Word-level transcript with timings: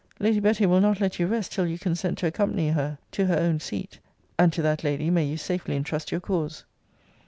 ]Lady 0.19 0.39
Betty 0.39 0.65
will 0.65 0.81
not 0.81 0.99
let 0.99 1.19
you 1.19 1.27
rest 1.27 1.51
till 1.51 1.67
you 1.67 1.77
consent 1.77 2.17
to 2.17 2.25
accompany 2.25 2.69
her 2.71 2.97
to 3.11 3.27
her 3.27 3.37
own 3.37 3.59
seat 3.59 3.99
and 4.35 4.51
to 4.51 4.63
that 4.63 4.83
lady 4.83 5.11
may 5.11 5.23
you 5.25 5.37
safely 5.37 5.75
intrust 5.75 6.09
your 6.11 6.19
cause. 6.21 6.65